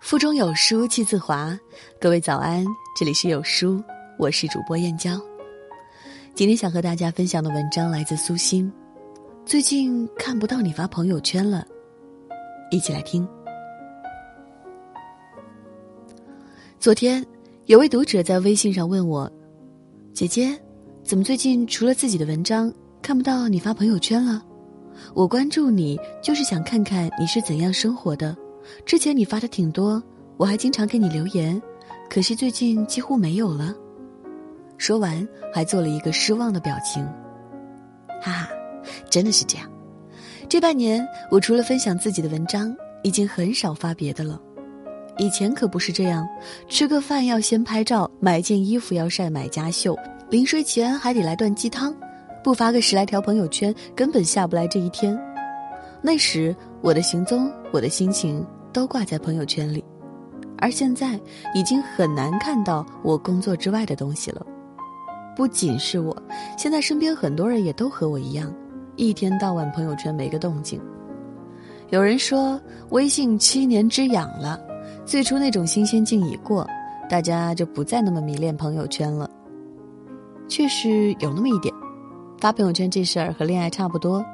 [0.00, 1.56] 腹中有书气自华，
[2.00, 2.64] 各位早安，
[2.98, 3.80] 这里是有书，
[4.18, 5.20] 我是主播燕娇。
[6.34, 8.72] 今天想和大家分享的文章来自苏欣。
[9.44, 11.66] 最近看不到你发朋友圈了，
[12.70, 13.28] 一起来听。
[16.80, 17.24] 昨天
[17.66, 19.30] 有位读者在微信上问我
[20.14, 20.58] ：“姐姐，
[21.04, 22.72] 怎么最近除了自己的文章，
[23.02, 24.42] 看不到你发朋友圈了？
[25.14, 28.34] 我关注你就是想看看你是怎样生活的。”
[28.84, 30.02] 之前你发的挺多，
[30.36, 31.60] 我还经常给你留言，
[32.08, 33.74] 可惜最近几乎没有了。
[34.78, 37.04] 说完，还做了一个失望的表情。
[38.22, 38.48] 哈哈，
[39.10, 39.70] 真的是这样。
[40.48, 44.40] 这半年，我除了分享自己的文章，已经很少发别的了。
[45.18, 46.26] 以前可不是这样，
[46.66, 49.96] 吃个饭要先拍照，买件衣服要晒买家秀，
[50.30, 51.94] 临睡前还得来段鸡汤，
[52.42, 55.18] 不发个十来条朋友圈，根本下不来这一天。
[56.00, 58.44] 那时，我的行踪，我的心情。
[58.72, 59.84] 都挂在朋友圈里，
[60.56, 61.18] 而现在
[61.56, 64.46] 已经很难看到我工作之外的东西了。
[65.34, 66.16] 不仅是我，
[66.56, 68.54] 现在身边很多人也都和我一样，
[68.94, 70.80] 一天到晚朋友圈没个动静。
[71.88, 72.60] 有人说
[72.90, 74.56] 微信七年之痒了，
[75.04, 76.64] 最初那种新鲜劲已过，
[77.08, 79.28] 大家就不再那么迷恋朋友圈了。
[80.46, 81.74] 确实有那么一点，
[82.38, 84.24] 发朋友圈这事儿和恋爱差不多。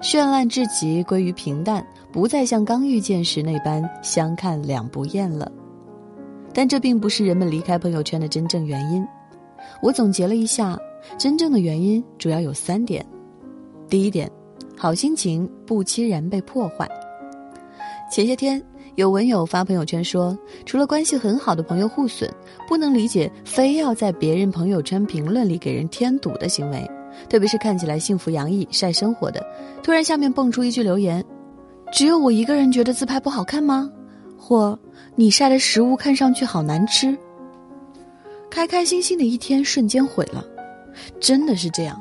[0.00, 5.50] 绚烂至极，归于平淡，不再像刚遇见时那般相看两不厌了。
[6.52, 9.04] 但这并不是人们离开朋友圈的真正原因。
[9.82, 10.78] 我总结了一下，
[11.18, 13.04] 真正的原因主要有三点：
[13.88, 14.30] 第一点，
[14.76, 16.88] 好心情不期然被破坏。
[18.10, 18.62] 前些天
[18.94, 22.30] 有文友发朋友圈说，除了关系很好的朋友互损，
[22.68, 26.88] 不能理解非要在别人朋友圈评论里给人添堵的行为。
[27.28, 29.44] 特别是看起来幸福洋溢、晒生活的，
[29.82, 31.24] 突然下面蹦出一句留言
[31.92, 33.90] ：“只有我一个人觉得自拍不好看吗？”
[34.38, 34.78] 或
[35.16, 37.16] “你晒的食物看上去好难吃。”
[38.50, 40.44] 开开心心的一天瞬间毁了，
[41.18, 42.00] 真的是这样。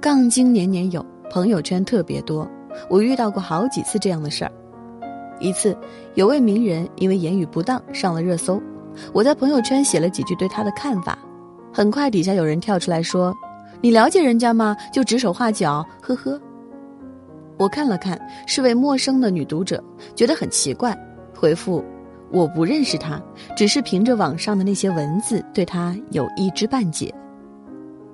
[0.00, 2.48] 杠精年年有，朋友圈特别多。
[2.88, 4.50] 我遇到过好几次这样的事儿。
[5.38, 5.76] 一次，
[6.14, 8.60] 有位名人因为言语不当上了热搜，
[9.12, 11.18] 我在朋友圈写了几句对他的看法，
[11.72, 13.32] 很快底下有人跳出来说。
[13.82, 14.76] 你了解人家吗？
[14.92, 16.40] 就指手画脚，呵呵。
[17.58, 18.16] 我看了看，
[18.46, 19.82] 是位陌生的女读者，
[20.14, 20.96] 觉得很奇怪，
[21.34, 21.84] 回复：
[22.30, 23.20] 我不认识她，
[23.56, 27.12] 只是凭着网上的那些文字，对她有一知半解。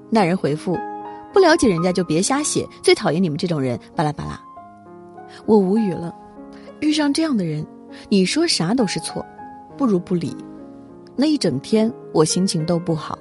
[0.08, 0.74] 那人回复：
[1.34, 3.78] 不了解人家就别瞎写，最讨厌你们这种人。
[3.94, 4.40] 巴拉巴拉，
[5.44, 6.14] 我无语了。
[6.80, 7.66] 遇上这样的人，
[8.08, 9.24] 你说啥都是错，
[9.76, 10.34] 不如不理。
[11.14, 13.18] 那一整天，我心情都不好。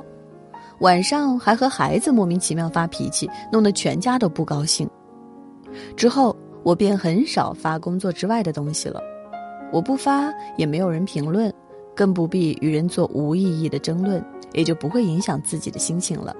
[0.79, 4.87] 晚上还和孩子莫名其妙发脾气，弄得全家都不高兴。
[5.95, 9.01] 之后我便很少发工作之外的东西了，
[9.71, 11.51] 我不发也没有人评论，
[11.95, 14.23] 更不必与人做无意义的争论，
[14.53, 16.35] 也就不会影响自己的心情了。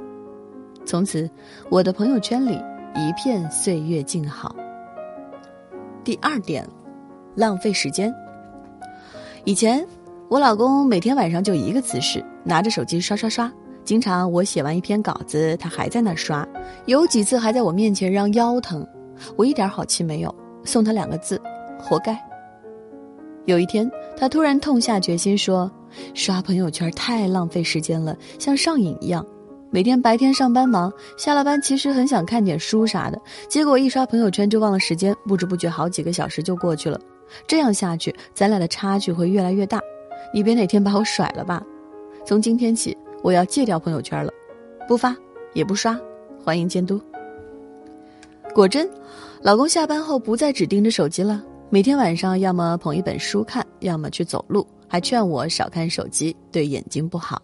[0.85, 1.29] 从此，
[1.69, 2.61] 我的朋友圈里
[2.95, 4.55] 一片岁月静好。
[6.03, 6.65] 第二点，
[7.35, 8.13] 浪费时间。
[9.45, 9.85] 以前
[10.29, 13.51] 我老公每天晚上就一个姿势，拿着手机刷刷刷。
[13.87, 16.45] 经常我写完一篇稿子，他还在那刷，
[16.87, 18.85] 有几次还在我面前嚷腰疼，
[19.37, 21.41] 我一点好气没有，送他两个字：
[21.79, 22.21] 活该。
[23.45, 25.71] 有一天，他突然痛下决心说
[26.13, 29.25] ：“刷朋友圈太浪费时间了，像上瘾一样。
[29.69, 33.17] 每天白天上班忙，下了班其实很想看点书啥的，
[33.47, 36.99] 结果一刷朋友圈就忘了时间，不知不觉好几个小时就过去了。
[37.47, 39.79] 这样下去，咱俩的差距会越来越大。
[40.33, 41.63] 你别哪天把我甩了吧。
[42.25, 42.93] 从今天起。”
[43.27, 44.31] 我要戒掉朋友圈了，
[44.87, 45.13] 不发
[45.53, 45.99] 也不刷，
[46.41, 46.97] 欢迎监督。
[48.55, 48.89] 果真，
[49.41, 57.41] 老公下班后不再只盯着手机了，每天晚上要么捧一本书看，要么去走路，还劝我少看手机，对眼睛不好。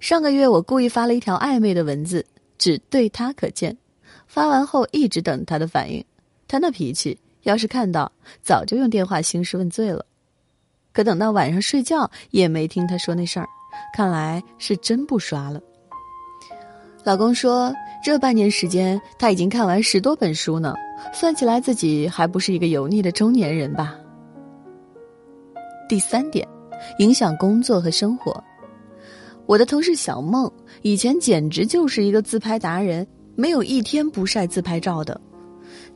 [0.00, 2.26] 上个月我故意发了一条暧昧的文字，
[2.58, 3.78] 只对他可见。
[4.26, 6.04] 发完后一直等他的反应，
[6.48, 8.10] 他那脾气，要是看到
[8.42, 10.04] 早就用电话兴师问罪了。
[10.92, 13.48] 可等到晚上睡觉，也没听他说那事儿。
[13.92, 15.60] 看来是真不刷了。
[17.04, 17.72] 老公说，
[18.04, 20.74] 这半年时间他已经看完十多本书呢，
[21.12, 23.94] 算起来自己还不是一个油腻的中年人吧。
[25.88, 26.46] 第三点，
[26.98, 28.44] 影响工作和生活。
[29.46, 30.50] 我的同事小梦
[30.82, 35.18] 以前简直就是一个自拍达人，没有一天不晒自拍照的。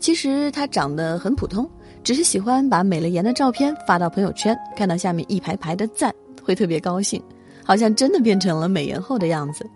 [0.01, 1.69] 其实她长得很普通，
[2.03, 6.11] 只是喜欢把美了颜的照片发到朋友圈，看到下面一排排的赞，
[6.43, 7.23] 会特别高兴。
[7.65, 9.69] 好像真的变成了美颜后的样子。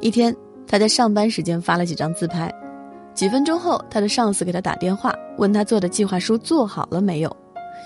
[0.00, 0.34] 一天，
[0.66, 2.52] 他在上班时间发了几张自拍，
[3.14, 7.36] 几分钟后，他的上司给他打电话，问他做的计划书做好了没有。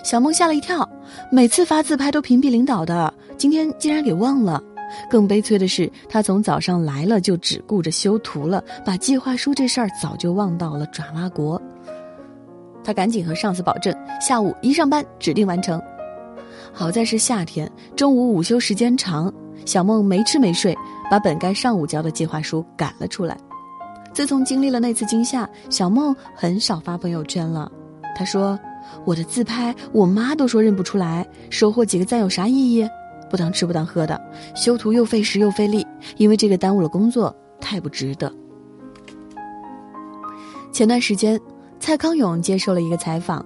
[0.03, 0.87] 小梦吓了一跳，
[1.31, 4.61] 每次发自拍都屏蔽领导的，今天竟然给忘了。
[5.09, 11.59] 更悲催的是，他从早上来了就只顾着修图了，把计划书这事儿早就忘到了爪哇国。
[12.83, 15.81] 他赶紧和上司保证，下午一上班指定完成。
[16.77, 19.33] 好在是夏天，中午午休时间长，
[19.65, 20.77] 小梦没吃没睡，
[21.09, 23.37] 把本该上午交的计划书赶了出来。
[24.13, 27.71] 自从经历了那次惊吓，小梦很少发朋友圈了。
[28.13, 28.59] 她说
[29.07, 32.85] ：“我的自拍，我妈都说认不出来，收获几个赞有啥意义？
[33.29, 34.21] 不当吃不当喝的，
[34.53, 35.87] 修图又费时又费力，
[36.17, 38.29] 因为这个耽误了工作，太不值得。”
[40.73, 41.39] 前段时间。
[41.77, 43.45] 蔡康永接受了一个采访，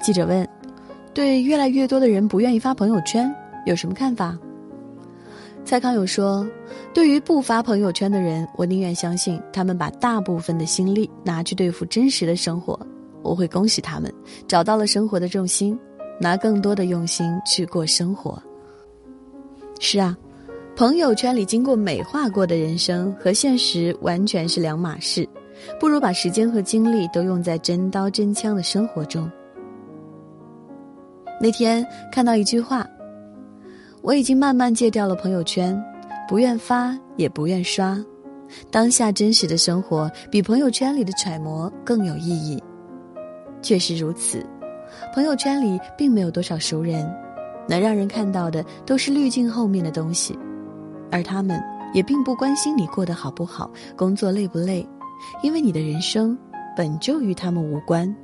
[0.00, 0.48] 记者问
[1.16, 3.34] ：“对越来越多的人不愿意发朋友圈，
[3.64, 4.36] 有什么看法？”
[5.64, 6.46] 蔡康永说
[6.92, 12.78] ：“对于不发朋友圈的人，我宁愿相信他们把大部分的心力拿去对付真实的生活。
[13.22, 14.12] 我会恭喜他们
[14.46, 15.76] 找到了生活的重心，
[16.20, 18.40] 拿更多的用心去过生活。”
[19.80, 20.14] 是啊，
[20.76, 25.26] 朋友圈里经过美化过的人生和现实完全是两码事。
[25.80, 29.30] 不如把时间和精力都用在真刀真枪的生活中。
[31.40, 32.86] 那天看到一句话
[34.02, 35.80] ：“我已经慢慢戒掉了朋友圈，
[36.28, 37.96] 不愿发也不愿刷。
[38.70, 42.62] 当下真实的生活比朋友圈里的揣摩更有意义。”
[43.60, 44.44] 确实如此，
[45.14, 47.06] 朋友圈里并没有多少熟人，
[47.68, 50.38] 能让人看到的都是滤镜后面的东西，
[51.10, 51.60] 而他们
[51.92, 54.86] 也并不关心你过得好不好，工作累不累。
[55.42, 56.38] 因为你的人生
[56.76, 58.14] 本就与他们无关，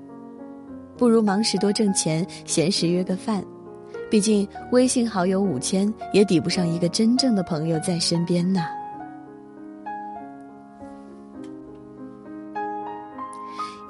[1.03, 3.43] 不如忙时多挣钱，闲时约个饭。
[4.09, 8.61] 毕竟微信好友五千，也抵不上一个真正的朋友在身边呢。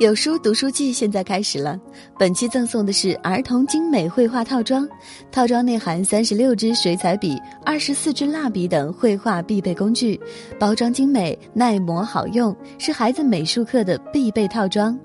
[0.00, 1.78] 有书读书季现在开始了，
[2.18, 4.88] 本期赠送的是儿童精美绘画套装，
[5.30, 10.18] 套装内含三十六支水彩笔、二十四支蜡笔等绘画必备工具，
[10.58, 14.98] 包装精美、耐磨好用，是孩子美术课的必备套装。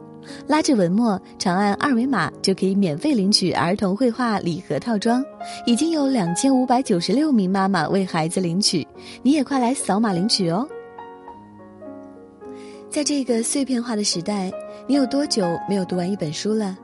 [0.47, 5.23] 拉着文末，长按二维码就可以免费领取儿童绘画礼盒套装，
[5.65, 8.87] 已经有两千五百九十六名妈妈为孩子领取，
[9.23, 10.67] 你也快来扫码领取哦！
[12.89, 14.51] 在这个碎片化的时代。
[14.89, 16.77] 你有多久没有读完一本书了？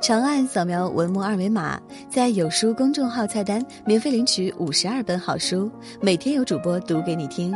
[0.00, 1.78] 长按扫描文末二维码，
[2.08, 5.70] 在有书公众号菜单免费领取五十二本好书，
[6.00, 7.54] 每天有主播读给你听。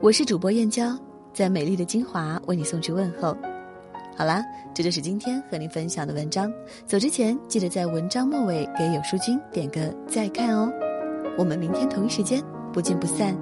[0.00, 0.98] 我是主播燕娇，
[1.34, 3.36] 在美丽的金华为你送去问候。
[4.18, 4.44] 好啦，
[4.74, 6.52] 这就是今天和您分享的文章。
[6.84, 10.68] 走之前记得在文章末尾给有书君点个再看哦。
[11.38, 12.42] 我们明天同一时间
[12.72, 13.36] 不见不散。